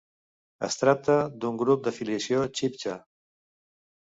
Es 0.67 0.77
tracta 0.79 1.17
d'un 1.43 1.59
grup 1.63 1.83
de 1.89 1.93
filiació 1.99 2.41
txibtxa. 2.57 2.97